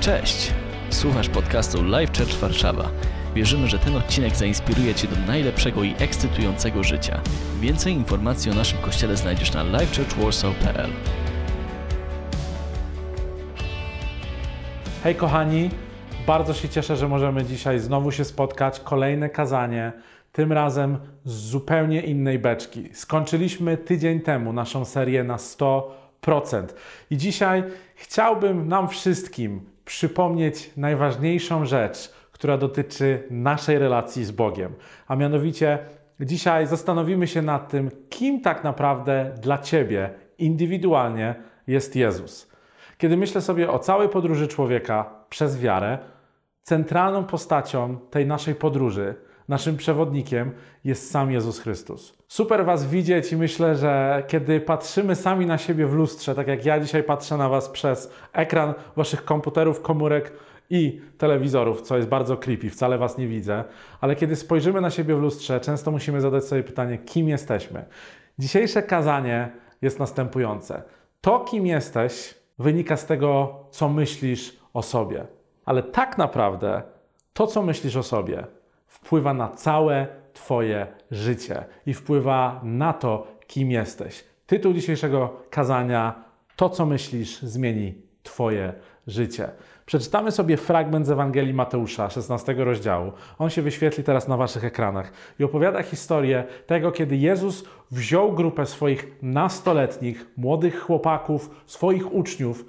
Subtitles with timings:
[0.00, 0.52] Cześć!
[0.90, 2.90] Słuchasz podcastu Live Church Warszawa.
[3.34, 7.20] Wierzymy, że ten odcinek zainspiruje Cię do najlepszego i ekscytującego życia.
[7.60, 10.90] Więcej informacji o naszym kościele znajdziesz na livechurchwarsaw.pl
[15.04, 15.70] Hej kochani,
[16.26, 18.80] bardzo się cieszę, że możemy dzisiaj znowu się spotkać.
[18.80, 19.92] Kolejne kazanie,
[20.32, 22.88] tym razem z zupełnie innej beczki.
[22.92, 25.82] Skończyliśmy tydzień temu naszą serię na 100%.
[27.10, 34.74] I dzisiaj chciałbym nam wszystkim przypomnieć najważniejszą rzecz, która dotyczy naszej relacji z Bogiem.
[35.08, 35.78] A mianowicie
[36.20, 41.34] dzisiaj zastanowimy się nad tym, kim tak naprawdę dla Ciebie indywidualnie
[41.66, 42.50] jest Jezus.
[42.98, 45.98] Kiedy myślę sobie o całej podróży człowieka przez wiarę,
[46.62, 49.14] centralną postacią tej naszej podróży,
[49.50, 50.50] naszym przewodnikiem
[50.84, 52.16] jest sam Jezus Chrystus.
[52.28, 56.64] Super Was widzieć i myślę, że kiedy patrzymy sami na siebie w lustrze, tak jak
[56.64, 60.32] ja dzisiaj patrzę na Was przez ekran Waszych komputerów, komórek
[60.70, 63.64] i telewizorów, co jest bardzo creepy, wcale Was nie widzę,
[64.00, 67.84] ale kiedy spojrzymy na siebie w lustrze, często musimy zadać sobie pytanie, kim jesteśmy.
[68.38, 69.50] Dzisiejsze kazanie
[69.82, 70.82] jest następujące.
[71.20, 75.26] To, kim jesteś, wynika z tego, co myślisz o sobie.
[75.64, 76.82] Ale tak naprawdę
[77.32, 78.46] to, co myślisz o sobie,
[78.90, 84.24] wpływa na całe Twoje życie i wpływa na to, kim jesteś.
[84.46, 86.24] Tytuł dzisiejszego kazania:
[86.56, 88.72] To, co myślisz, zmieni Twoje
[89.06, 89.48] życie.
[89.86, 93.12] Przeczytamy sobie fragment z Ewangelii Mateusza, 16 rozdziału.
[93.38, 98.66] On się wyświetli teraz na Waszych ekranach i opowiada historię tego, kiedy Jezus wziął grupę
[98.66, 102.64] swoich nastoletnich, młodych chłopaków, swoich uczniów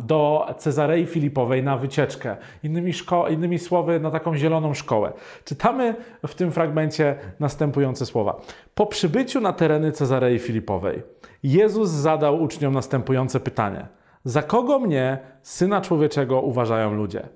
[0.00, 2.36] do Cezarei Filipowej na wycieczkę.
[2.62, 2.92] Innymi,
[3.30, 5.12] innymi słowy, na taką zieloną szkołę.
[5.44, 5.94] Czytamy
[6.26, 8.40] w tym fragmencie następujące słowa.
[8.74, 11.02] Po przybyciu na tereny Cezarei Filipowej,
[11.42, 13.86] Jezus zadał uczniom następujące pytanie.
[14.24, 17.28] Za kogo mnie, syna człowieczego, uważają ludzie?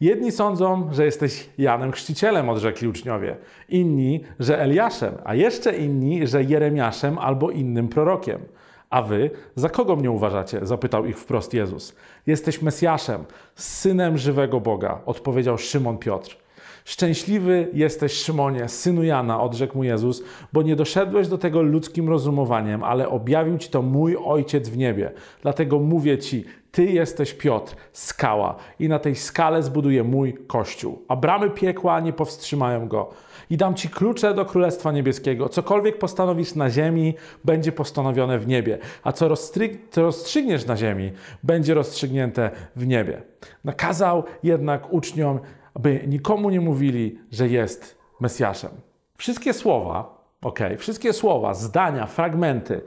[0.00, 3.36] Jedni sądzą, że jesteś Janem Chrzcicielem, odrzekli uczniowie.
[3.68, 8.40] Inni, że Eliaszem, a jeszcze inni, że Jeremiaszem albo innym prorokiem.
[8.92, 10.60] A wy, za kogo mnie uważacie?
[10.62, 11.94] zapytał ich wprost Jezus.
[12.26, 16.36] Jesteś Mesjaszem, synem żywego Boga, odpowiedział Szymon Piotr.
[16.84, 20.22] Szczęśliwy jesteś, Szymonie, synu Jana, odrzekł mu Jezus,
[20.52, 25.12] bo nie doszedłeś do tego ludzkim rozumowaniem, ale objawił ci to mój Ojciec w niebie.
[25.42, 31.16] Dlatego mówię ci, ty jesteś Piotr, skała, i na tej skale zbuduję mój kościół, a
[31.16, 33.10] bramy piekła nie powstrzymają go.
[33.52, 35.48] I dam ci klucze do Królestwa Niebieskiego.
[35.48, 37.14] Cokolwiek postanowisz na ziemi,
[37.44, 39.28] będzie postanowione w niebie, a co,
[39.96, 43.22] rozstrzygniesz na ziemi, będzie rozstrzygnięte w niebie.
[43.64, 45.40] Nakazał jednak uczniom,
[45.74, 48.70] aby nikomu nie mówili, że jest Mesjaszem.
[49.16, 52.80] Wszystkie słowa, ok, wszystkie słowa, zdania, fragmenty,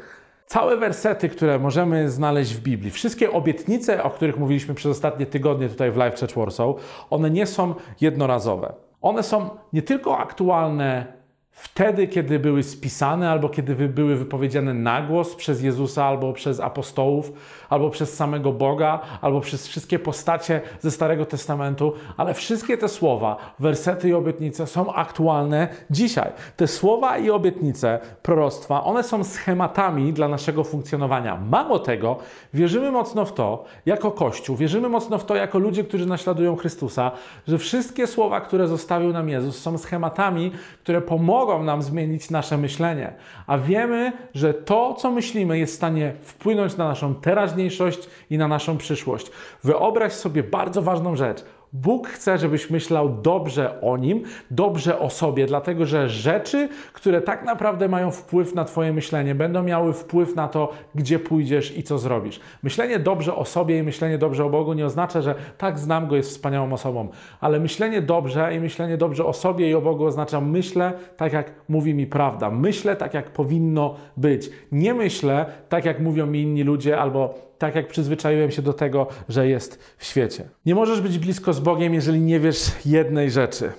[0.45, 5.69] całe wersety, które możemy znaleźć w Biblii, wszystkie obietnice, o których mówiliśmy przez ostatnie tygodnie
[5.69, 6.69] tutaj w Live Church Warsaw,
[7.09, 8.84] one nie są jednorazowe.
[9.05, 11.13] One są nie tylko aktualne
[11.55, 17.31] wtedy, kiedy były spisane, albo kiedy były wypowiedziane na głos przez Jezusa, albo przez apostołów,
[17.69, 23.37] albo przez samego Boga, albo przez wszystkie postacie ze Starego Testamentu, ale wszystkie te słowa,
[23.59, 26.31] wersety i obietnice są aktualne dzisiaj.
[26.57, 31.37] Te słowa i obietnice proroctwa, one są schematami dla naszego funkcjonowania.
[31.37, 32.17] Mało tego,
[32.53, 37.11] wierzymy mocno w to, jako Kościół, wierzymy mocno w to, jako ludzie, którzy naśladują Chrystusa,
[37.47, 40.51] że wszystkie słowa, które zostawił nam Jezus, są schematami,
[40.83, 43.13] które pomogą pomogą nam zmienić nasze myślenie.
[43.47, 48.47] A wiemy, że to, co myślimy, jest w stanie wpłynąć na naszą teraźniejszość i na
[48.47, 49.31] naszą przyszłość.
[49.63, 51.45] Wyobraź sobie bardzo ważną rzecz.
[51.81, 57.45] Bóg chce, żebyś myślał dobrze o Nim, dobrze o sobie, dlatego że rzeczy, które tak
[57.45, 61.97] naprawdę mają wpływ na Twoje myślenie, będą miały wpływ na to, gdzie pójdziesz i co
[61.97, 62.39] zrobisz.
[62.63, 66.15] Myślenie dobrze o sobie i myślenie dobrze o Bogu nie oznacza, że tak znam Go,
[66.15, 67.07] jest wspaniałą osobą,
[67.41, 71.51] ale myślenie dobrze i myślenie dobrze o sobie i o Bogu oznacza myślę tak, jak
[71.69, 74.49] mówi mi prawda, myślę tak, jak powinno być.
[74.71, 79.07] Nie myślę tak, jak mówią mi inni ludzie albo tak jak przyzwyczaiłem się do tego,
[79.29, 80.49] że jest w świecie.
[80.65, 83.71] Nie możesz być blisko z Bogiem, jeżeli nie wiesz jednej rzeczy.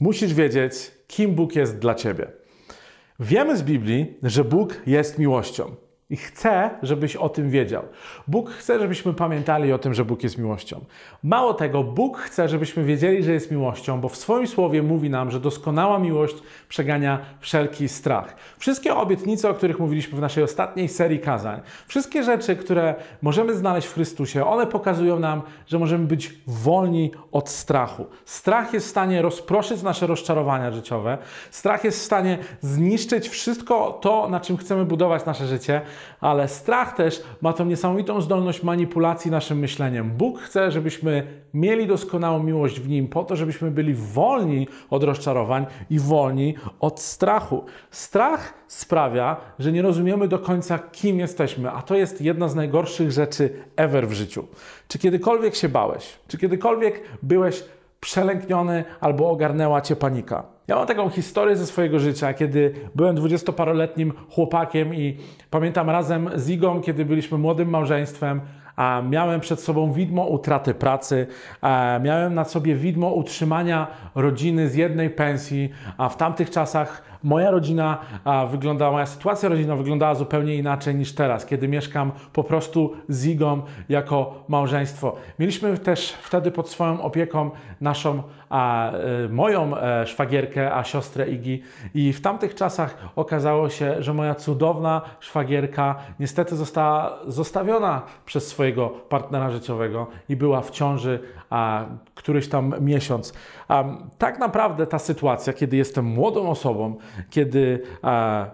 [0.00, 0.74] Musisz wiedzieć,
[1.06, 2.26] kim Bóg jest dla ciebie.
[3.20, 5.76] Wiemy z Biblii, że Bóg jest miłością.
[6.10, 7.82] I chcę, żebyś o tym wiedział.
[8.28, 10.84] Bóg chce, żebyśmy pamiętali o tym, że Bóg jest miłością.
[11.22, 15.30] Mało tego, Bóg chce, żebyśmy wiedzieli, że jest miłością, bo w swoim słowie mówi nam,
[15.30, 16.34] że doskonała miłość
[16.68, 18.36] przegania wszelki strach.
[18.58, 23.88] Wszystkie obietnice, o których mówiliśmy w naszej ostatniej serii kazań, wszystkie rzeczy, które możemy znaleźć
[23.88, 28.06] w Chrystusie, one pokazują nam, że możemy być wolni od strachu.
[28.24, 31.18] Strach jest w stanie rozproszyć nasze rozczarowania życiowe.
[31.50, 35.80] Strach jest w stanie zniszczyć wszystko to, na czym chcemy budować nasze życie
[36.20, 40.10] ale strach też ma tą niesamowitą zdolność manipulacji naszym myśleniem.
[40.10, 45.66] Bóg chce, żebyśmy mieli doskonałą miłość w Nim, po to, żebyśmy byli wolni od rozczarowań
[45.90, 47.64] i wolni od strachu.
[47.90, 53.12] Strach sprawia, że nie rozumiemy do końca, kim jesteśmy, a to jest jedna z najgorszych
[53.12, 54.46] rzeczy ever w życiu.
[54.88, 56.18] Czy kiedykolwiek się bałeś?
[56.28, 57.64] Czy kiedykolwiek byłeś
[58.04, 60.42] przelękniony albo ogarnęła cię panika?
[60.68, 65.18] Ja mam taką historię ze swojego życia, kiedy byłem dwudziestoparoletnim chłopakiem i
[65.50, 68.40] pamiętam razem z Igą, kiedy byliśmy młodym małżeństwem,
[68.76, 71.26] a miałem przed sobą widmo utraty pracy,
[72.02, 77.98] miałem na sobie widmo utrzymania rodziny z jednej pensji, a w tamtych czasach moja rodzina
[78.50, 83.62] wyglądała, moja sytuacja rodzinna wyglądała zupełnie inaczej niż teraz, kiedy mieszkam po prostu z Igą
[83.88, 85.16] jako małżeństwo.
[85.38, 87.50] Mieliśmy też wtedy pod swoją opieką
[87.80, 88.92] naszą, a,
[89.24, 91.62] y, moją e, szwagierkę, a siostrę Igi
[91.94, 98.88] i w tamtych czasach okazało się, że moja cudowna szwagierka niestety została zostawiona przez swojego
[98.88, 101.20] partnera życiowego i była w ciąży
[101.50, 101.84] a,
[102.14, 103.34] któryś tam miesiąc.
[103.68, 103.84] A,
[104.18, 106.96] tak naprawdę ta sytuacja, kiedy jestem młodą osobą,
[107.30, 108.46] kiedy a,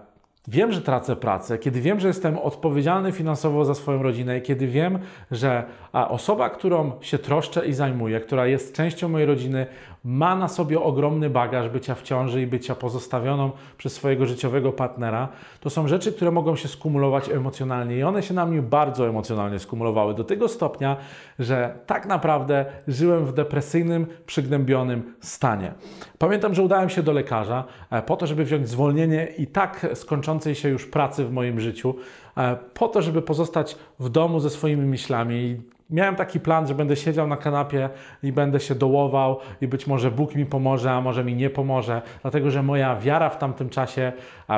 [0.47, 4.99] wiem, że tracę pracę, kiedy wiem, że jestem odpowiedzialny finansowo za swoją rodzinę, kiedy wiem,
[5.31, 5.63] że
[5.93, 9.67] osoba, którą się troszczę i zajmuję, która jest częścią mojej rodziny,
[10.03, 15.27] ma na sobie ogromny bagaż bycia w ciąży i bycia pozostawioną przez swojego życiowego partnera,
[15.59, 19.59] to są rzeczy, które mogą się skumulować emocjonalnie i one się na mnie bardzo emocjonalnie
[19.59, 20.97] skumulowały do tego stopnia,
[21.39, 25.73] że tak naprawdę żyłem w depresyjnym, przygnębionym stanie.
[26.17, 30.55] Pamiętam, że udałem się do lekarza e, po to, żeby wziąć zwolnienie i tak skończącej
[30.55, 31.95] się już pracy w moim życiu,
[32.37, 36.95] e, po to, żeby pozostać w domu ze swoimi myślami miałem taki plan, że będę
[36.95, 37.89] siedział na kanapie
[38.23, 42.01] i będę się dołował i być może Bóg mi pomoże, a może mi nie pomoże,
[42.21, 44.11] dlatego że moja wiara w tamtym czasie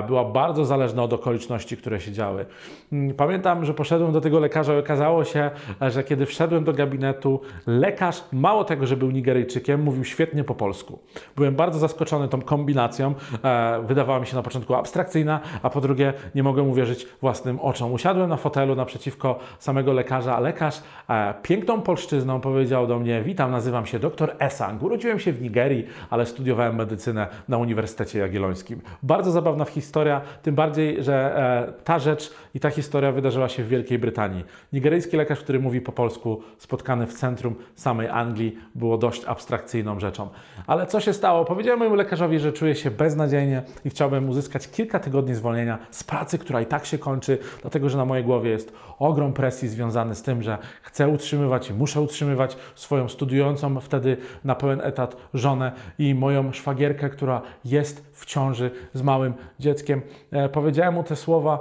[0.07, 2.45] była bardzo zależna od okoliczności, które się działy.
[2.91, 5.51] Mm, pamiętam, że poszedłem do tego lekarza i okazało się,
[5.81, 10.99] że kiedy wszedłem do gabinetu, lekarz, mało tego, że był Nigeryjczykiem, mówił świetnie po polsku.
[11.35, 13.13] Byłem bardzo zaskoczony tą kombinacją.
[13.43, 17.93] E, wydawała mi się na początku abstrakcyjna, a po drugie nie mogłem uwierzyć własnym oczom.
[17.93, 23.51] Usiadłem na fotelu naprzeciwko samego lekarza, a lekarz e, piękną polszczyzną powiedział do mnie: Witam,
[23.51, 24.83] nazywam się dr Esang.
[24.83, 28.81] Urodziłem się w Nigerii, ale studiowałem medycynę na Uniwersytecie Jagiellońskim.
[29.03, 33.67] Bardzo zabawna historia, tym bardziej, że e, ta rzecz i ta historia wydarzyła się w
[33.67, 34.43] Wielkiej Brytanii.
[34.73, 40.29] Nigeryjski lekarz, który mówi po polsku, spotkany w centrum samej Anglii, było dość abstrakcyjną rzeczą.
[40.67, 41.45] Ale co się stało?
[41.45, 46.37] Powiedziałem mojemu lekarzowi, że czuję się beznadziejnie i chciałbym uzyskać kilka tygodni zwolnienia z pracy,
[46.37, 50.21] która i tak się kończy, dlatego że na mojej głowie jest ogrom presji związany z
[50.21, 56.15] tym, że chcę utrzymywać i muszę utrzymywać swoją studiującą wtedy na pełen etat żonę i
[56.15, 60.01] moją szwagierkę, która jest w ciąży z małym dzieckiem.
[60.31, 61.59] E, powiedziałem mu te słowa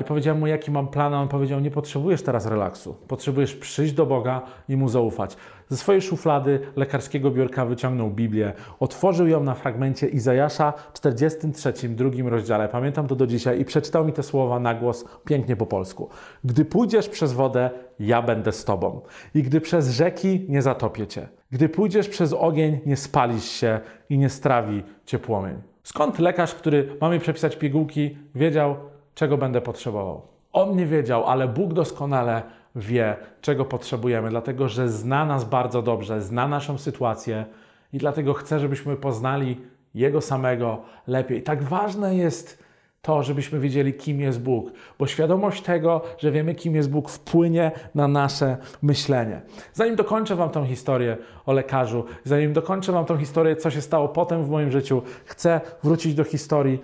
[0.00, 3.92] i powiedziałem mu, jaki mam plan, a on powiedział, nie potrzebujesz teraz relaksu, potrzebujesz przyjść
[3.92, 5.36] do Boga i Mu zaufać.
[5.72, 12.68] Ze swojej szuflady lekarskiego biurka wyciągnął Biblię, otworzył ją na fragmencie Izajasza 43, drugim rozdziale.
[12.68, 16.08] Pamiętam to do dzisiaj i przeczytał mi te słowa na głos pięknie po polsku.
[16.44, 17.70] Gdy pójdziesz przez wodę,
[18.00, 19.00] ja będę z tobą.
[19.34, 21.28] I gdy przez rzeki, nie zatopię cię.
[21.50, 25.56] Gdy pójdziesz przez ogień, nie spalisz się i nie strawi cię płomień.
[25.82, 28.76] Skąd lekarz, który ma mi przepisać pigułki, wiedział,
[29.14, 30.22] czego będę potrzebował?
[30.52, 32.42] On nie wiedział, ale Bóg doskonale
[32.76, 37.44] wie, czego potrzebujemy, dlatego że zna nas bardzo dobrze, zna naszą sytuację
[37.92, 39.60] i dlatego chce, żebyśmy poznali
[39.94, 41.42] Jego samego lepiej.
[41.42, 42.62] Tak ważne jest
[43.02, 47.70] to, żebyśmy wiedzieli, kim jest Bóg, bo świadomość tego, że wiemy, kim jest Bóg, wpłynie
[47.94, 49.40] na nasze myślenie.
[49.72, 54.08] Zanim dokończę Wam tą historię o lekarzu, zanim dokończę Wam tą historię, co się stało
[54.08, 56.78] potem w moim życiu, chcę wrócić do historii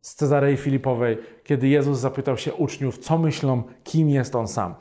[0.00, 4.74] z Cezarei Filipowej, kiedy Jezus zapytał się uczniów, co myślą, kim jest On sam.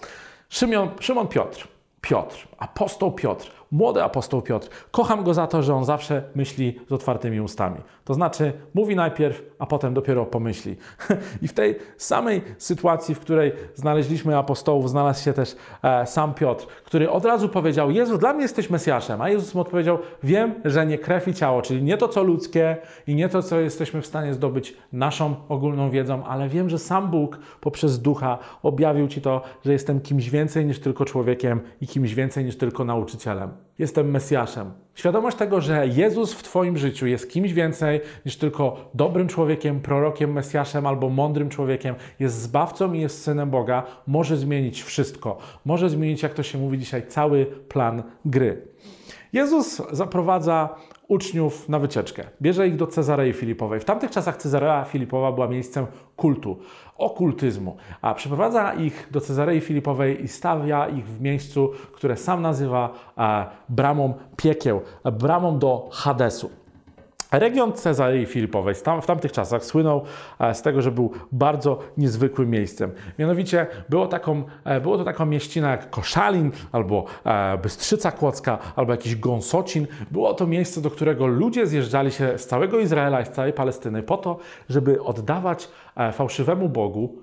[0.53, 1.65] Szymon, Szymon Piotr,
[2.00, 4.70] Piotr, apostoł Piotr, młody apostoł Piotr.
[4.91, 7.77] Kocham go za to, że on zawsze myśli z otwartymi ustami.
[8.05, 10.75] To znaczy, mówi najpierw, a potem dopiero pomyśli.
[11.41, 16.67] I w tej samej sytuacji, w której znaleźliśmy apostołów, znalazł się też e, sam Piotr,
[16.86, 19.22] który od razu powiedział: Jezu, dla mnie jesteś Mesjaszem.
[19.22, 22.77] A Jezus mu odpowiedział: Wiem, że nie krew i ciało, czyli nie to, co ludzkie
[23.08, 27.12] i nie to, co jesteśmy w stanie zdobyć naszą ogólną wiedzą, ale wiem, że sam
[27.12, 32.13] Bóg poprzez ducha objawił ci to, że jestem kimś więcej niż tylko człowiekiem i kimś
[32.13, 33.51] więcej niż tylko nauczycielem.
[33.79, 34.72] Jestem Mesjaszem.
[34.95, 40.31] Świadomość tego, że Jezus w Twoim życiu jest kimś więcej niż tylko dobrym człowiekiem, prorokiem,
[40.31, 45.38] Mesjaszem albo mądrym człowiekiem, jest zbawcą i jest synem Boga, może zmienić wszystko.
[45.65, 48.67] Może zmienić, jak to się mówi dzisiaj, cały plan gry.
[49.33, 50.75] Jezus zaprowadza
[51.07, 52.24] uczniów na wycieczkę.
[52.41, 53.79] Bierze ich do Cezarei Filipowej.
[53.79, 56.60] W tamtych czasach Cezarea Filipowa była miejscem kultu,
[56.97, 62.93] okultyzmu, a przeprowadza ich do Cezarei Filipowej i stawia ich w miejscu, które sam nazywa
[63.17, 66.62] e, bramą piekieł, bramą do Hadesu.
[67.33, 70.03] Region Cezarei Filipowej w tamtych czasach słynął
[70.39, 72.91] e, z tego, że był bardzo niezwykłym miejscem.
[73.19, 78.91] Mianowicie było, taką, e, było to taką mieścina jak Koszalin, albo e, Bystrzyca Kłodzka, albo
[78.91, 79.87] jakiś Gąsocin.
[80.11, 84.03] Było to miejsce, do którego ludzie zjeżdżali się z całego Izraela i z całej Palestyny
[84.03, 84.37] po to,
[84.69, 85.69] żeby oddawać
[86.13, 87.17] fałszywemu Bogu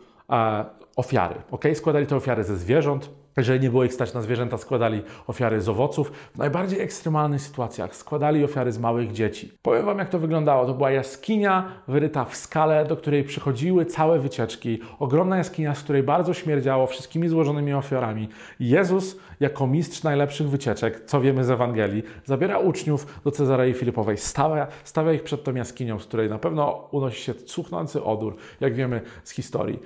[0.96, 1.34] ofiary.
[1.50, 1.74] Okay?
[1.74, 5.68] Składali te ofiary ze zwierząt, jeżeli nie było ich stać na zwierzęta, składali ofiary z
[5.68, 6.12] owoców.
[6.34, 9.52] W najbardziej ekstremalnych sytuacjach składali ofiary z małych dzieci.
[9.62, 10.66] Powiem Wam, jak to wyglądało.
[10.66, 14.80] To była jaskinia wyryta w skale, do której przychodziły całe wycieczki.
[14.99, 18.28] Ogromna jaskinia, z której bardzo śmierdziało wszystkimi złożonymi ofiarami.
[18.60, 24.66] Jezus, jako mistrz najlepszych wycieczek, co wiemy z Ewangelii, zabiera uczniów do Cezarei Filipowej, stawia,
[24.84, 29.00] stawia ich przed tą jaskinią, z której na pewno unosi się cuchnący odór, jak wiemy
[29.25, 29.78] z historii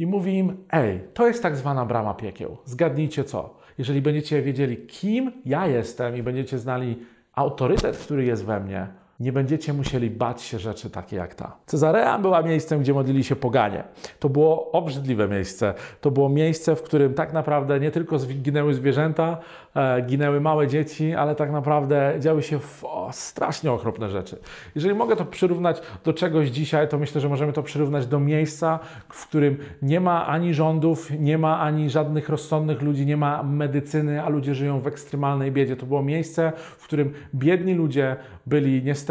[0.00, 2.56] i mówi im: Ej, to jest tak zwana brama piekieł.
[2.64, 3.54] Zgadnijcie co?
[3.78, 6.98] Jeżeli będziecie wiedzieli, kim ja jestem i będziecie znali
[7.34, 8.88] autorytet, który jest we mnie,
[9.20, 11.56] nie będziecie musieli bać się rzeczy takie jak ta.
[11.66, 13.84] Cezarea była miejscem, gdzie modlili się poganie.
[14.18, 15.74] To było obrzydliwe miejsce.
[16.00, 19.38] To było miejsce, w którym tak naprawdę nie tylko zginęły zwierzęta,
[19.74, 24.38] e, ginęły małe dzieci, ale tak naprawdę działy się o, strasznie okropne rzeczy.
[24.74, 28.78] Jeżeli mogę to przyrównać do czegoś dzisiaj, to myślę, że możemy to przyrównać do miejsca,
[29.08, 34.22] w którym nie ma ani rządów, nie ma ani żadnych rozsądnych ludzi, nie ma medycyny,
[34.22, 35.76] a ludzie żyją w ekstremalnej biedzie.
[35.76, 39.09] To było miejsce, w którym biedni ludzie byli niestety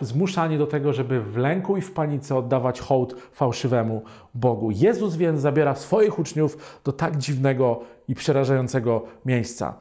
[0.00, 4.02] zmuszani do tego, żeby w lęku i w panice oddawać hołd fałszywemu
[4.34, 4.70] Bogu.
[4.70, 9.74] Jezus więc zabiera swoich uczniów do tak dziwnego i przerażającego miejsca.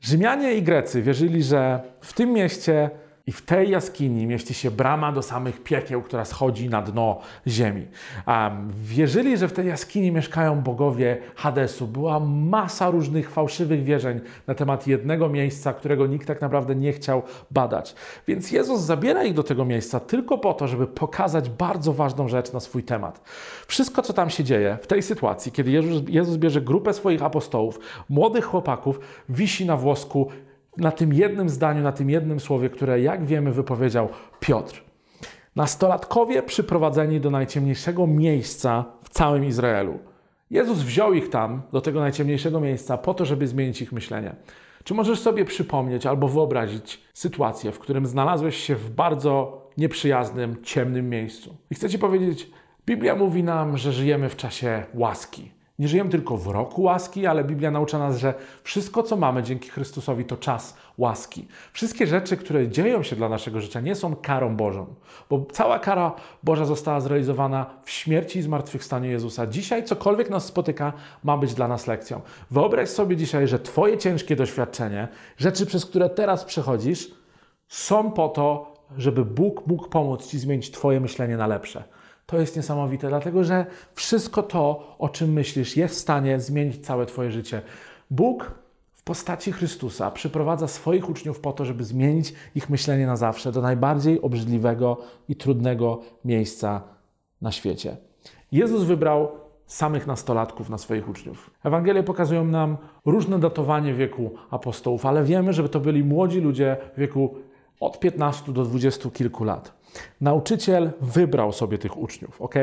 [0.00, 2.90] Rzymianie i Grecy wierzyli, że w tym mieście
[3.26, 7.86] i w tej jaskini mieści się brama do samych piekieł, która schodzi na dno ziemi.
[8.26, 11.86] Um, wierzyli, że w tej jaskini mieszkają bogowie Hadesu.
[11.86, 17.22] Była masa różnych fałszywych wierzeń na temat jednego miejsca, którego nikt tak naprawdę nie chciał
[17.50, 17.94] badać.
[18.26, 22.52] Więc Jezus zabiera ich do tego miejsca tylko po to, żeby pokazać bardzo ważną rzecz
[22.52, 23.20] na swój temat.
[23.66, 27.80] Wszystko, co tam się dzieje w tej sytuacji, kiedy Jezus, Jezus bierze grupę swoich apostołów,
[28.08, 30.30] młodych chłopaków, wisi na włosku
[30.76, 34.08] na tym jednym zdaniu, na tym jednym słowie, które, jak wiemy, wypowiedział
[34.40, 34.82] Piotr.
[35.56, 39.98] Nastolatkowie przyprowadzeni do najciemniejszego miejsca w całym Izraelu.
[40.50, 44.34] Jezus wziął ich tam, do tego najciemniejszego miejsca, po to, żeby zmienić ich myślenie.
[44.84, 51.10] Czy możesz sobie przypomnieć albo wyobrazić sytuację, w którym znalazłeś się w bardzo nieprzyjaznym, ciemnym
[51.10, 51.56] miejscu?
[51.70, 52.50] I chcę Ci powiedzieć,
[52.86, 55.50] Biblia mówi nam, że żyjemy w czasie łaski.
[55.80, 59.68] Nie żyjemy tylko w roku łaski, ale Biblia naucza nas, że wszystko, co mamy dzięki
[59.68, 61.48] Chrystusowi, to czas łaski.
[61.72, 64.86] Wszystkie rzeczy, które dzieją się dla naszego życia, nie są karą Bożą,
[65.30, 69.46] bo cała kara Boża została zrealizowana w śmierci i zmartwychwstaniu Jezusa.
[69.46, 70.92] Dzisiaj cokolwiek nas spotyka,
[71.24, 72.20] ma być dla nas lekcją.
[72.50, 77.10] Wyobraź sobie dzisiaj, że Twoje ciężkie doświadczenie, rzeczy, przez które teraz przechodzisz,
[77.68, 81.84] są po to, żeby Bóg mógł pomóc Ci zmienić Twoje myślenie na lepsze.
[82.30, 87.06] To jest niesamowite, dlatego że wszystko to, o czym myślisz, jest w stanie zmienić całe
[87.06, 87.62] Twoje życie.
[88.10, 88.54] Bóg
[88.92, 93.62] w postaci Chrystusa przyprowadza swoich uczniów po to, żeby zmienić ich myślenie na zawsze do
[93.62, 94.96] najbardziej obrzydliwego
[95.28, 96.82] i trudnego miejsca
[97.40, 97.96] na świecie.
[98.52, 99.28] Jezus wybrał
[99.66, 101.50] samych nastolatków na swoich uczniów.
[101.64, 107.00] Ewangelie pokazują nam różne datowanie wieku apostołów, ale wiemy, że to byli młodzi ludzie w
[107.00, 107.34] wieku
[107.80, 109.79] od 15 do 20 kilku lat.
[110.20, 112.54] Nauczyciel wybrał sobie tych uczniów, ok?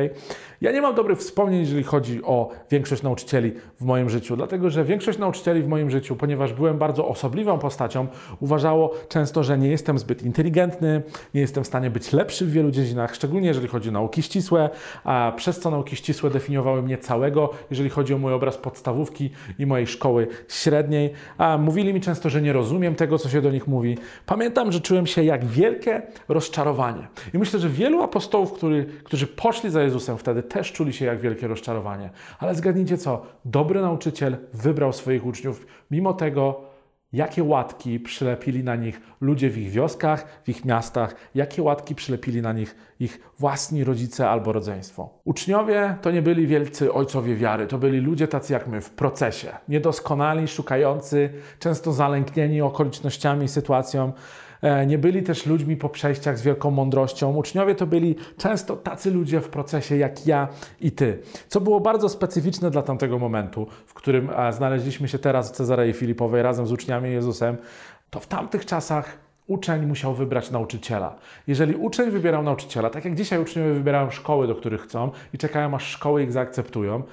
[0.62, 4.84] Ja nie mam dobrych wspomnień, jeżeli chodzi o większość nauczycieli w moim życiu, dlatego że
[4.84, 8.08] większość nauczycieli w moim życiu, ponieważ byłem bardzo osobliwą postacią,
[8.40, 11.04] uważało często, że nie jestem zbyt inteligentny,
[11.34, 14.70] nie jestem w stanie być lepszy w wielu dziedzinach, szczególnie jeżeli chodzi o nauki ścisłe,
[15.04, 19.30] a przez co nauki ścisłe definiowały mnie całego, jeżeli chodzi o mój obraz podstawówki
[19.60, 21.14] i mojej szkoły średniej.
[21.38, 23.98] A mówili mi często, że nie rozumiem tego, co się do nich mówi.
[24.26, 27.08] Pamiętam, że czułem się jak wielkie rozczarowanie.
[27.34, 31.20] I myślę, że wielu apostołów, który, którzy poszli za Jezusem wtedy, też czuli się jak
[31.20, 32.10] wielkie rozczarowanie.
[32.40, 33.26] Ale zgadnijcie co?
[33.46, 36.68] Dobry nauczyciel wybrał swoich uczniów, mimo tego,
[37.14, 42.42] jakie łatki przylepili na nich ludzie w ich wioskach, w ich miastach, jakie łatki przylepili
[42.42, 45.10] na nich ich własni rodzice albo rodzeństwo.
[45.26, 49.50] Uczniowie to nie byli wielcy ojcowie wiary, to byli ludzie tacy jak my w procesie,
[49.70, 54.14] niedoskonali, szukający, często zalęknieni okolicznościami i sytuacją
[54.88, 57.36] nie byli też ludźmi po przejściach z wielką mądrością.
[57.36, 60.48] Uczniowie to byli często tacy ludzie w procesie jak ja
[60.82, 61.20] i ty.
[61.48, 65.94] Co było bardzo specyficzne dla tamtego momentu, w którym e, znaleźliśmy się teraz w Cezarei
[65.94, 67.58] Filipowej razem z uczniami Jezusem,
[68.10, 71.16] to w tamtych czasach uczeń musiał wybrać nauczyciela.
[71.48, 75.76] Jeżeli uczeń wybierał nauczyciela, tak jak dzisiaj uczniowie wybierają szkoły, do których chcą i czekają,
[75.76, 77.04] aż szkoły ich zaakceptują,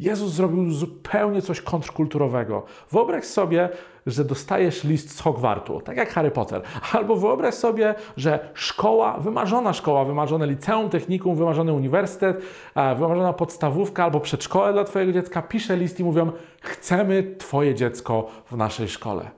[0.00, 2.62] Jezus zrobił zupełnie coś kontrkulturowego.
[2.90, 3.68] Wyobraź sobie,
[4.06, 6.62] że dostajesz list z Hogwartu, tak jak Harry Potter.
[6.92, 12.42] Albo wyobraź sobie, że szkoła, wymarzona szkoła, wymarzone liceum, technikum, wymarzony uniwersytet,
[12.74, 18.26] e, wymarzona podstawówka albo przedszkole dla Twojego dziecka pisze list i mówią: Chcemy Twoje dziecko
[18.50, 19.30] w naszej szkole.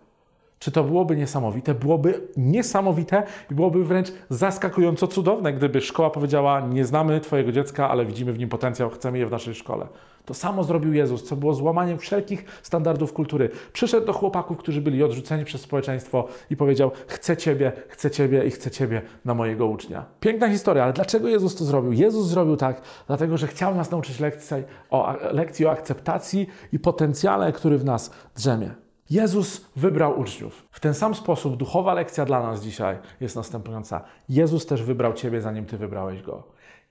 [0.59, 1.75] Czy to byłoby niesamowite?
[1.75, 8.07] Byłoby niesamowite i byłoby wręcz zaskakująco cudowne, gdyby szkoła powiedziała: Nie znamy Twojego dziecka, ale
[8.07, 9.87] widzimy w nim potencjał, chcemy je w naszej szkole.
[10.25, 13.50] To samo zrobił Jezus, co było złamaniem wszelkich standardów kultury.
[13.73, 18.50] Przyszedł do chłopaków, którzy byli odrzuceni przez społeczeństwo i powiedział: Chcę Ciebie, chcę Ciebie i
[18.50, 20.05] chcę Ciebie na mojego ucznia.
[20.21, 21.93] Piękna historia, ale dlaczego Jezus to zrobił?
[21.93, 24.57] Jezus zrobił tak, dlatego że chciał nas nauczyć lekcji
[24.91, 28.75] o, lekcji o akceptacji i potencjale, który w nas drzemie.
[29.11, 30.67] Jezus wybrał uczniów.
[30.71, 34.05] W ten sam sposób duchowa lekcja dla nas dzisiaj jest następująca.
[34.29, 36.43] Jezus też wybrał Ciebie, zanim Ty wybrałeś Go.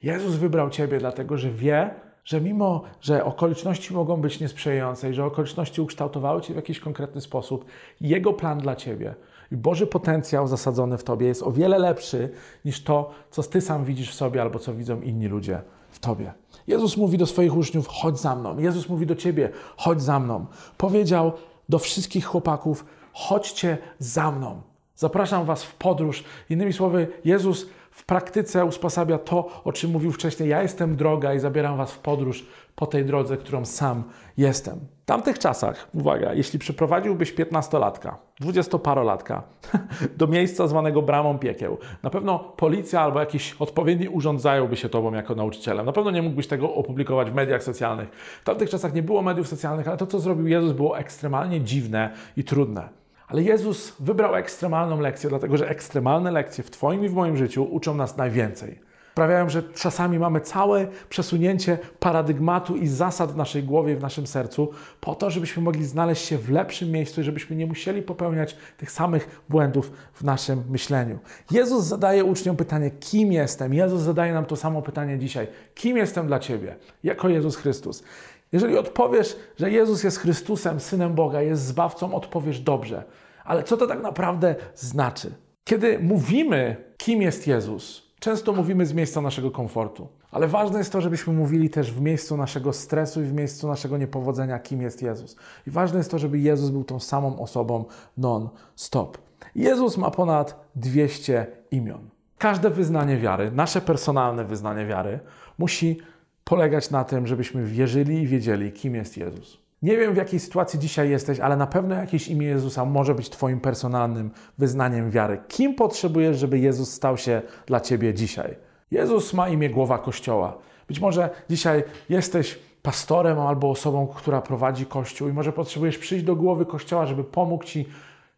[0.04, 1.90] Jezus wybrał Ciebie, dlatego że wie,
[2.26, 7.22] że mimo, że okoliczności mogą być niesprzyjające i że okoliczności ukształtowały Cię w jakiś konkretny
[7.22, 7.66] sposób,
[8.02, 9.16] Jego plan dla Ciebie
[9.52, 12.30] i Boży potencjał zasadzony w Tobie jest o wiele lepszy
[12.66, 16.34] niż to, co Ty sam widzisz w sobie albo co widzą inni ludzie w Tobie.
[16.68, 18.60] Jezus mówi do swoich uczniów: chodź za mną.
[18.60, 20.46] Jezus mówi do Ciebie: chodź za mną.
[20.78, 21.32] Powiedział
[21.70, 24.62] do wszystkich chłopaków: chodźcie za mną.
[24.96, 26.24] Zapraszam Was w podróż.
[26.50, 30.50] Innymi słowy, Jezus w praktyce usposabia to, o czym mówił wcześniej.
[30.50, 32.46] Ja jestem droga i zabieram Was w podróż
[32.76, 34.04] po tej drodze, którą sam
[34.38, 34.80] jestem.
[35.02, 39.42] W tamtych czasach, uwaga, jeśli przyprowadziłbyś 15-latka, 20-parolatka
[40.18, 45.14] do miejsca zwanego bramą piekieł, na pewno policja albo jakiś odpowiedni urząd zająłby się tobą
[45.14, 45.86] jako nauczycielem.
[45.86, 48.10] Na pewno nie mógłbyś tego opublikować w mediach socjalnych.
[48.42, 52.14] W tamtych czasach nie było mediów socjalnych, ale to, co zrobił Jezus, było ekstremalnie dziwne
[52.38, 53.01] i trudne.
[53.32, 57.64] Ale Jezus wybrał ekstremalną lekcję, dlatego że ekstremalne lekcje w Twoim i w moim życiu
[57.64, 58.80] uczą nas najwięcej.
[59.12, 64.72] Sprawiają, że czasami mamy całe przesunięcie paradygmatu i zasad w naszej głowie, w naszym sercu,
[65.02, 68.92] po to, żebyśmy mogli znaleźć się w lepszym miejscu i żebyśmy nie musieli popełniać tych
[68.92, 71.20] samych błędów w naszym myśleniu.
[71.52, 73.74] Jezus zadaje uczniom pytanie, kim jestem?
[73.74, 75.48] Jezus zadaje nam to samo pytanie dzisiaj.
[75.76, 76.76] Kim jestem dla Ciebie?
[77.04, 78.04] Jako Jezus Chrystus.
[78.52, 83.04] Jeżeli odpowiesz, że Jezus jest Chrystusem, Synem Boga, jest Zbawcą, odpowiesz dobrze.
[83.46, 85.34] Ale co to tak naprawdę znaczy?
[85.64, 90.08] Kiedy mówimy, kim jest Jezus, często mówimy z miejsca naszego komfortu.
[90.32, 93.98] Ale ważne jest to, żebyśmy mówili też w miejscu naszego stresu i w miejscu naszego
[93.98, 95.36] niepowodzenia, kim jest Jezus.
[95.68, 97.86] I ważne jest to, żeby Jezus był tą samą osobą
[98.18, 99.18] non-stop.
[99.56, 102.10] Jezus ma ponad 200 imion.
[102.38, 105.20] Każde wyznanie wiary, nasze personalne wyznanie wiary,
[105.58, 105.98] musi
[106.44, 109.61] polegać na tym, żebyśmy wierzyli i wiedzieli, kim jest Jezus.
[109.82, 113.30] Nie wiem, w jakiej sytuacji dzisiaj jesteś, ale na pewno jakieś imię Jezusa może być
[113.30, 115.40] Twoim personalnym wyznaniem wiary.
[115.48, 118.56] Kim potrzebujesz, żeby Jezus stał się dla Ciebie dzisiaj?
[118.92, 120.58] Jezus ma imię głowa Kościoła.
[120.88, 126.36] Być może dzisiaj jesteś pastorem albo osobą, która prowadzi Kościół i może potrzebujesz przyjść do
[126.36, 127.86] głowy Kościoła, żeby pomógł Ci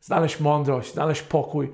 [0.02, 1.72] znaleźć mądrość, znaleźć pokój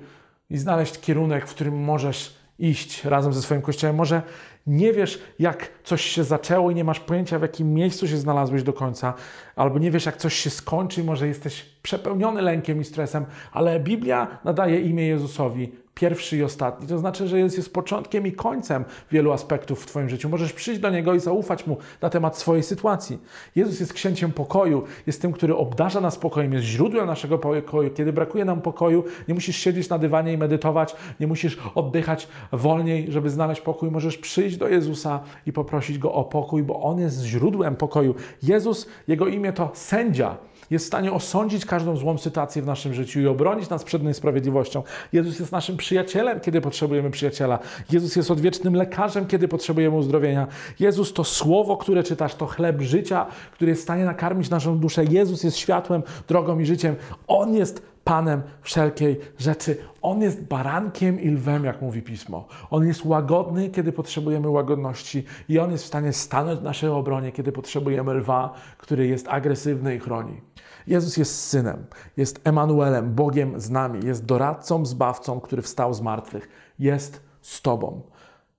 [0.50, 3.96] i znaleźć kierunek, w którym możesz iść razem ze swoim Kościołem.
[3.96, 4.22] Może
[4.66, 8.62] nie wiesz, jak coś się zaczęło i nie masz pojęcia, w jakim miejscu się znalazłeś
[8.62, 9.14] do końca,
[9.56, 14.38] albo nie wiesz, jak coś się skończy, może jesteś przepełniony lękiem i stresem, ale Biblia
[14.44, 16.86] nadaje imię Jezusowi pierwszy i ostatni.
[16.86, 20.28] To znaczy, że Jezus jest początkiem i końcem wielu aspektów w Twoim życiu.
[20.28, 23.18] Możesz przyjść do Niego i zaufać Mu na temat swojej sytuacji.
[23.56, 27.90] Jezus jest księciem pokoju, jest tym, który obdarza nas pokojem, jest źródłem naszego pokoju.
[27.90, 33.12] Kiedy brakuje nam pokoju, nie musisz siedzieć na dywanie i medytować, nie musisz oddychać wolniej,
[33.12, 33.90] żeby znaleźć pokój.
[33.90, 38.14] Możesz przyjść do Jezusa i poprosić Go o pokój, bo On jest źródłem pokoju.
[38.42, 40.36] Jezus, Jego imię to sędzia
[40.70, 44.82] jest w stanie osądzić każdą złą sytuację w naszym życiu i obronić nas przed niesprawiedliwością.
[45.12, 47.58] Jezus jest naszym przyjacielem, kiedy potrzebujemy przyjaciela.
[47.92, 50.46] Jezus jest odwiecznym lekarzem, kiedy potrzebujemy uzdrowienia.
[50.80, 55.04] Jezus to słowo, które czytasz, to chleb życia, który jest w stanie nakarmić naszą duszę.
[55.04, 56.96] Jezus jest światłem, drogą i życiem.
[57.26, 59.76] On jest Panem wszelkiej rzeczy.
[60.02, 62.46] On jest barankiem i lwem, jak mówi pismo.
[62.70, 67.32] On jest łagodny, kiedy potrzebujemy łagodności, i on jest w stanie stanąć w naszej obronie,
[67.32, 70.40] kiedy potrzebujemy lwa, który jest agresywny i chroni.
[70.86, 71.86] Jezus jest synem,
[72.16, 78.02] jest Emanuelem, Bogiem z nami, jest doradcą, zbawcą, który wstał z martwych, jest z Tobą.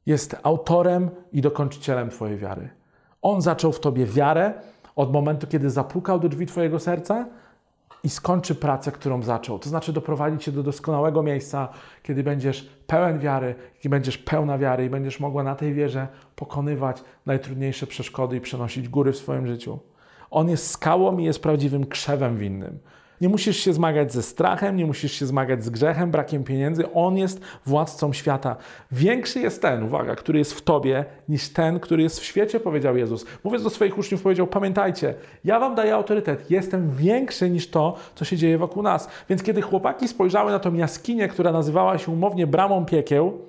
[0.05, 2.69] Jest autorem i dokończycielem Twojej wiary.
[3.21, 4.53] On zaczął w Tobie wiarę
[4.95, 7.27] od momentu, kiedy zapukał do drzwi Twojego serca
[8.03, 9.59] i skończy pracę, którą zaczął.
[9.59, 11.69] To znaczy doprowadzić Cię do doskonałego miejsca,
[12.03, 17.03] kiedy będziesz pełen wiary, kiedy będziesz pełna wiary i będziesz mogła na tej wierze pokonywać
[17.25, 19.79] najtrudniejsze przeszkody i przenosić góry w swoim życiu.
[20.31, 22.79] On jest skałą i jest prawdziwym krzewem winnym.
[23.21, 26.93] Nie musisz się zmagać ze strachem, nie musisz się zmagać z grzechem, brakiem pieniędzy.
[26.93, 28.55] On jest władcą świata.
[28.91, 32.97] Większy jest ten, uwaga, który jest w tobie, niż ten, który jest w świecie, powiedział
[32.97, 33.25] Jezus.
[33.43, 38.25] Mówiąc do swoich uczniów, powiedział: Pamiętajcie, ja wam daję autorytet, jestem większy niż to, co
[38.25, 39.09] się dzieje wokół nas.
[39.29, 43.41] Więc kiedy chłopaki spojrzały na tą jaskinię, która nazywała się umownie bramą piekieł,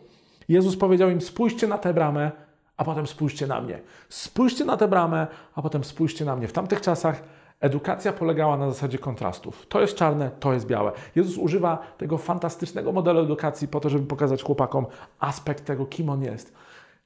[0.49, 2.31] Jezus powiedział im: Spójrzcie na tę bramę,
[2.77, 3.79] a potem spójrzcie na mnie.
[4.09, 6.49] Spójrzcie na tę bramę, a potem spójrzcie na mnie.
[6.49, 7.23] W tamtych czasach
[7.63, 9.67] edukacja polegała na zasadzie kontrastów.
[9.67, 10.93] To jest czarne, to jest białe.
[11.15, 14.87] Jezus używa tego fantastycznego modelu edukacji po to, żeby pokazać chłopakom
[15.21, 16.53] aspekt tego, kim on jest.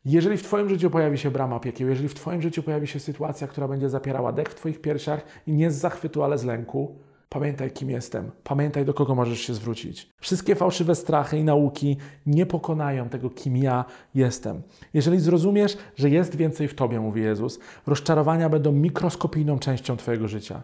[0.04, 3.46] Jeżeli w Twoim życiu pojawi się brama piekieł, jeżeli w Twoim życiu pojawi się sytuacja,
[3.46, 6.96] która będzie zapierała dech w Twoich piersiach i nie z zachwytu, ale z lęku,
[7.28, 8.30] Pamiętaj, kim jestem.
[8.44, 10.10] Pamiętaj, do kogo możesz się zwrócić.
[10.20, 13.84] Wszystkie fałszywe strachy i nauki nie pokonają tego, kim ja
[14.14, 14.62] jestem.
[14.94, 20.62] Jeżeli zrozumiesz, że jest więcej w Tobie, mówi Jezus, rozczarowania będą mikroskopijną częścią Twojego życia.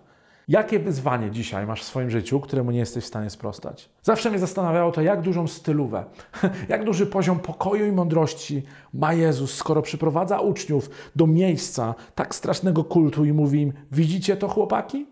[0.49, 3.91] Jakie wyzwanie dzisiaj masz w swoim życiu, któremu nie jesteś w stanie sprostać?
[4.03, 6.05] Zawsze mnie zastanawiało to, jak dużą stylówę,
[6.69, 8.63] jak duży poziom pokoju i mądrości
[8.95, 14.49] ma Jezus, skoro przyprowadza uczniów do miejsca tak strasznego kultu i mówi im: Widzicie to,
[14.49, 15.12] chłopaki?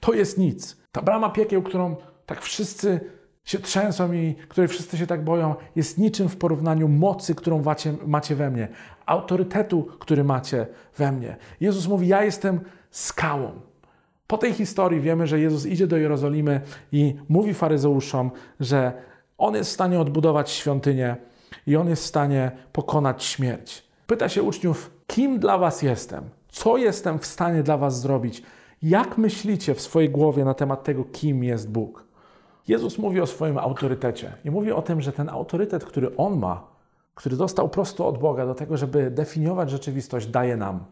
[0.00, 0.76] To jest nic.
[0.92, 3.00] Ta brama piekieł, którą tak wszyscy
[3.44, 7.62] się trzęsą i której wszyscy się tak boją, jest niczym w porównaniu mocy, którą
[8.06, 8.68] macie, we mnie,
[9.06, 11.36] autorytetu, który macie we mnie.
[11.60, 12.60] Jezus mówi: Ja jestem
[12.90, 13.50] skałą.
[14.26, 16.60] Po tej historii wiemy, że Jezus idzie do Jerozolimy
[16.92, 18.92] i mówi faryzeuszom, że
[19.38, 21.16] on jest w stanie odbudować świątynię
[21.66, 23.84] i on jest w stanie pokonać śmierć.
[24.06, 26.24] Pyta się uczniów: Kim dla was jestem?
[26.48, 28.42] Co jestem w stanie dla was zrobić?
[28.82, 32.04] Jak myślicie w swojej głowie na temat tego, kim jest Bóg?
[32.68, 36.66] Jezus mówi o swoim autorytecie i mówi o tym, że ten autorytet, który On ma,
[37.14, 40.84] który dostał prosto od Boga do tego, żeby definiować rzeczywistość, daje nam.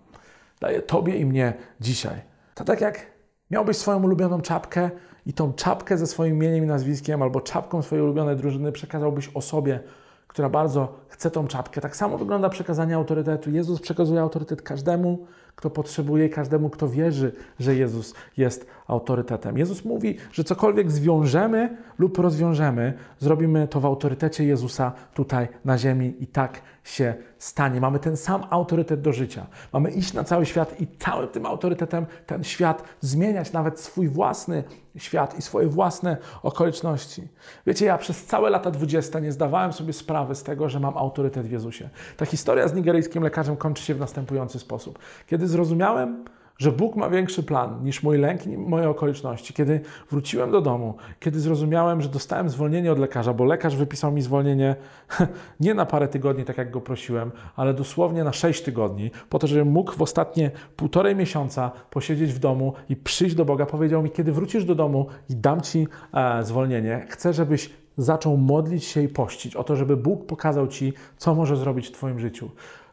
[0.60, 2.20] Daje Tobie i mnie dzisiaj.
[2.54, 3.06] To tak jak
[3.50, 4.90] miałbyś swoją ulubioną czapkę
[5.26, 9.80] i tą czapkę ze swoim imieniem i nazwiskiem albo czapką swojej ulubionej drużyny przekazałbyś osobie,
[10.26, 11.80] która bardzo chce tą czapkę.
[11.80, 13.50] Tak samo wygląda przekazanie autorytetu.
[13.50, 15.26] Jezus przekazuje autorytet każdemu,
[15.60, 19.58] kto potrzebuje każdemu, kto wierzy, że Jezus jest autorytetem.
[19.58, 26.14] Jezus mówi, że cokolwiek zwiążemy lub rozwiążemy, zrobimy to w autorytecie Jezusa tutaj na ziemi
[26.20, 27.80] i tak się stanie.
[27.80, 29.46] Mamy ten sam autorytet do życia.
[29.72, 34.64] Mamy iść na cały świat i całym tym autorytetem ten świat zmieniać, nawet swój własny
[34.96, 37.28] świat i swoje własne okoliczności.
[37.66, 41.46] Wiecie, ja przez całe lata dwudzieste nie zdawałem sobie sprawy z tego, że mam autorytet
[41.46, 41.88] w Jezusie.
[42.16, 44.98] Ta historia z nigeryjskim lekarzem kończy się w następujący sposób.
[45.26, 46.24] Kiedy zrozumiałem,
[46.60, 49.54] że Bóg ma większy plan niż mój lęk i moje okoliczności.
[49.54, 54.22] Kiedy wróciłem do domu, kiedy zrozumiałem, że dostałem zwolnienie od lekarza, bo lekarz wypisał mi
[54.22, 54.76] zwolnienie
[55.60, 59.46] nie na parę tygodni, tak jak go prosiłem, ale dosłownie na sześć tygodni, po to,
[59.46, 63.66] żebym mógł w ostatnie półtorej miesiąca posiedzieć w domu i przyjść do Boga.
[63.66, 68.84] Powiedział mi, kiedy wrócisz do domu i dam ci e, zwolnienie, chcę, żebyś zaczął modlić
[68.84, 72.50] się i pościć o to, żeby Bóg pokazał ci, co może zrobić w Twoim życiu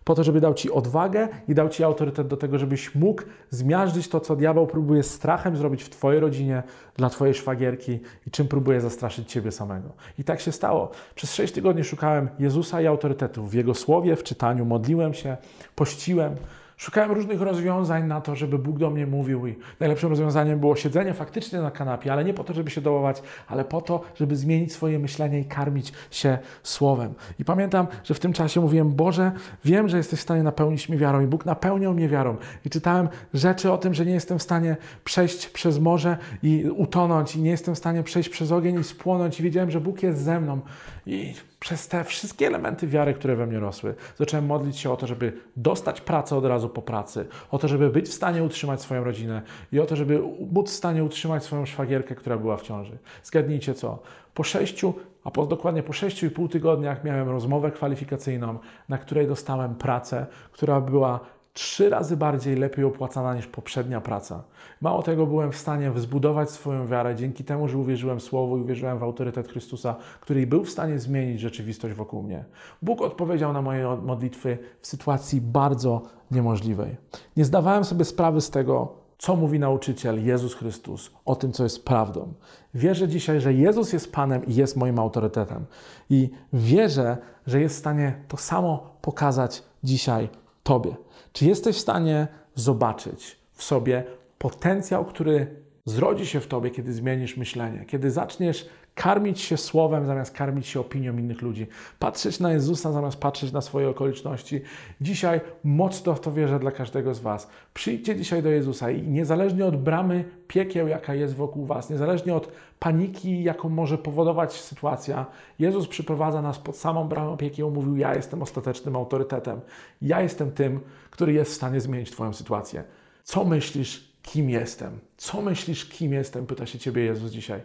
[0.08, 4.08] po to, żeby dał Ci odwagę i dał Ci autorytet do tego, żebyś mógł zmiażdżyć
[4.08, 6.63] to, co diabeł próbuje strachem zrobić w Twojej rodzinie,
[6.98, 9.89] dla Twojej szwagierki i czym próbuje zastraszyć Ciebie samego.
[10.20, 10.91] I tak się stało.
[11.15, 15.38] Przez sześć tygodni szukałem Jezusa i autorytetu w Jego słowie, w czytaniu, modliłem się,
[15.76, 16.36] pościłem,
[16.79, 21.13] Szukałem różnych rozwiązań na to, żeby Bóg do mnie mówił i najlepszym rozwiązaniem było siedzenie
[21.13, 24.73] faktycznie na kanapie, ale nie po to, żeby się dołować, ale po to, żeby zmienić
[24.73, 27.13] swoje myślenie i karmić się Słowem.
[27.39, 29.31] I pamiętam, że w tym czasie mówiłem, Boże,
[29.65, 32.35] wiem, że jesteś w stanie napełnić mnie wiarą i Bóg napełniał mnie wiarą.
[32.65, 37.35] I czytałem rzeczy o tym, że nie jestem w stanie przejść przez morze i utonąć
[37.35, 40.21] i nie jestem w stanie przejść przez ogień i spłonąć i wiedziałem, że Bóg jest
[40.21, 40.59] ze mną.
[41.08, 45.08] I przez te wszystkie elementy wiary, które we mnie rosły, zacząłem modlić się o to,
[45.08, 49.04] żeby dostać pracę od razu po pracy, o to, żeby być w stanie utrzymać swoją
[49.04, 49.41] rodzinę
[49.72, 52.98] i o to, żeby móc w stanie utrzymać swoją szwagierkę, która była w ciąży.
[53.24, 54.00] Zgadnijcie co?
[54.34, 54.93] Po sześciu,
[55.24, 60.26] a po, dokładnie po sześciu i pół tygodniach miałem rozmowę kwalifikacyjną, na której dostałem pracę,
[60.52, 61.20] która była
[61.58, 64.43] trzy razy bardziej lepiej opłacana niż poprzednia praca.
[64.82, 69.00] Mało tego, byłem w stanie wzbudować swoją wiarę dzięki temu, że uwierzyłem Słowu i uwierzyłem
[69.00, 72.46] w autorytet Chrystusa, który był w stanie zmienić rzeczywistość wokół mnie.
[72.82, 76.96] Bóg odpowiedział na moje modlitwy w sytuacji bardzo niemożliwej.
[77.38, 81.86] Nie zdawałem sobie sprawy z tego, co mówi nauczyciel Jezus Chrystus o tym, co jest
[81.86, 82.34] prawdą.
[82.74, 85.65] Wierzę dzisiaj, że Jezus jest Panem i jest moim autorytetem.
[86.10, 87.17] I wierzę,
[87.48, 90.30] że jest w stanie to samo pokazać dzisiaj
[90.63, 90.96] Tobie.
[91.34, 94.03] Czy jesteś w stanie zobaczyć w sobie
[94.38, 95.47] potencjał, który
[95.86, 100.80] zrodzi się w tobie, kiedy zmienisz myślenie, kiedy zaczniesz karmić się słowem zamiast karmić się
[100.80, 101.67] opinią innych ludzi,
[101.99, 104.62] patrzeć na Jezusa zamiast patrzeć na swoje okoliczności.
[105.01, 107.49] Dzisiaj mocno w to wierzę dla każdego z Was.
[107.73, 112.51] Przyjdźcie dzisiaj do Jezusa i niezależnie od bramy piekieł, jaka jest wokół Was, niezależnie od
[112.80, 115.25] paniki, jaką może powodować sytuacja,
[115.60, 119.62] Jezus przyprowadza nas pod samą bramę piekieł, mówił: Ja jestem ostatecznym autorytetem,
[120.01, 120.80] ja jestem tym,
[121.17, 122.84] który jest w stanie zmienić Twoją sytuację.
[123.23, 124.99] Co myślisz, kim jestem?
[125.17, 126.45] Co myślisz, kim jestem?
[126.45, 127.62] Pyta się Ciebie Jezus dzisiaj.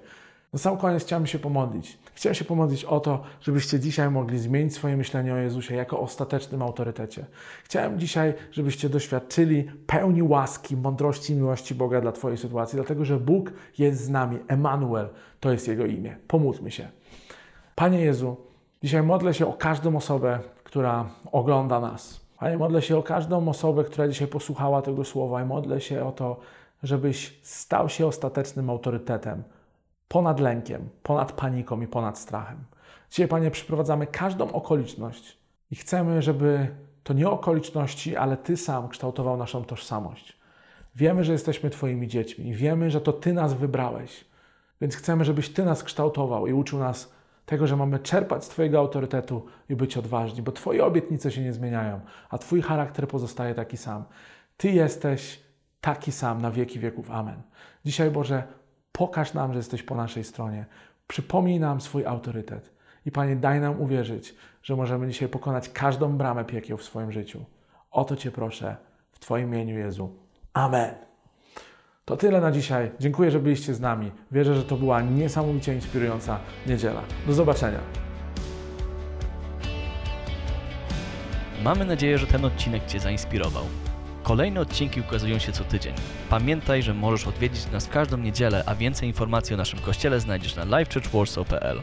[0.53, 1.99] Na sam koniec chciałem się pomodlić.
[2.15, 6.62] Chciałem się pomodlić o to, żebyście dzisiaj mogli zmienić swoje myślenie o Jezusie jako ostatecznym
[6.62, 7.27] autorytecie.
[7.65, 13.21] Chciałem dzisiaj, żebyście doświadczyli pełni łaski, mądrości i miłości Boga dla Twojej sytuacji, dlatego że
[13.21, 14.38] Bóg jest z nami.
[14.49, 15.09] Emanuel
[15.41, 16.17] to jest Jego imię.
[16.29, 16.88] Pomódlmy się.
[17.75, 18.37] Panie Jezu,
[18.83, 22.22] dzisiaj modlę się o każdą osobę, która ogląda nas.
[22.43, 26.13] Panie, modlę się o każdą osobę, która dzisiaj posłuchała tego słowa i modlę się o
[26.13, 26.41] to,
[26.83, 29.43] żebyś stał się ostatecznym autorytetem
[30.09, 32.59] ponad lękiem, ponad paniką i ponad strachem.
[33.11, 35.39] Dzisiaj, Panie, przyprowadzamy każdą okoliczność
[35.71, 36.69] i chcemy, żeby
[37.03, 40.39] to nie okoliczności, ale Ty sam kształtował naszą tożsamość.
[40.95, 44.25] Wiemy, że jesteśmy Twoimi dziećmi, wiemy, że to Ty nas wybrałeś,
[44.81, 47.13] więc chcemy, żebyś Ty nas kształtował i uczył nas
[47.47, 51.53] tego, że mamy czerpać z Twojego autorytetu i być odważni, bo Twoje obietnice się nie
[51.53, 52.01] zmieniają,
[52.31, 54.05] a Twój charakter pozostaje taki sam.
[54.57, 55.43] Ty jesteś
[55.81, 57.11] taki sam na wieki wieków.
[57.11, 57.43] Amen.
[57.85, 58.43] Dzisiaj, Boże,
[58.93, 60.67] pokaż nam, że jesteś po naszej stronie.
[61.09, 62.73] Przypomnij nam swój autorytet.
[63.07, 67.45] I Panie, daj nam uwierzyć, że możemy dzisiaj pokonać każdą bramę piekieł w swoim życiu.
[67.91, 68.77] O to Cię proszę
[69.13, 70.17] w Twoim imieniu, Jezu.
[70.53, 71.12] Amen.
[72.05, 72.91] To tyle na dzisiaj.
[73.01, 74.11] Dziękuję, że byliście z nami.
[74.33, 77.03] Wierzę, że to była niesamowicie inspirująca niedziela.
[77.27, 77.79] Do zobaczenia.
[81.65, 83.65] Mamy nadzieję, że ten odcinek Cię zainspirował.
[84.23, 85.95] Kolejne odcinki ukazują się co tydzień.
[86.31, 90.57] Pamiętaj, że możesz odwiedzić nas w każdą niedzielę, a więcej informacji o naszym kościele znajdziesz
[90.57, 91.83] na livechurchwarsaw.pl.